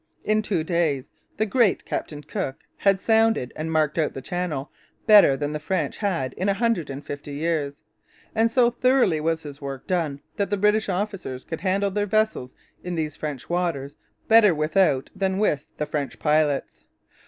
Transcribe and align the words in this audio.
In 0.23 0.41
two 0.41 0.63
days 0.63 1.11
the 1.37 1.45
great 1.45 1.85
Captain 1.85 2.23
Cook 2.23 2.61
had 2.77 2.99
sounded 2.99 3.53
and 3.55 3.71
marked 3.71 3.99
out 3.99 4.15
the 4.15 4.19
channel 4.23 4.71
better 5.05 5.37
than 5.37 5.53
the 5.53 5.59
French 5.59 5.97
had 5.97 6.33
in 6.33 6.49
a 6.49 6.55
hundred 6.55 6.89
and 6.89 7.05
fifty 7.05 7.33
years; 7.33 7.83
and 8.33 8.49
so 8.49 8.71
thoroughly 8.71 9.21
was 9.21 9.43
his 9.43 9.61
work 9.61 9.85
done 9.85 10.19
that 10.37 10.49
the 10.49 10.57
British 10.57 10.89
officers 10.89 11.43
could 11.43 11.61
handle 11.61 11.91
their 11.91 12.07
vessels 12.07 12.55
in 12.83 12.95
these 12.95 13.15
French 13.15 13.47
waters 13.47 13.95
better 14.27 14.55
without 14.55 15.11
than 15.15 15.37
with 15.37 15.67
the 15.77 15.85
French 15.85 16.17
pilots. 16.17 16.83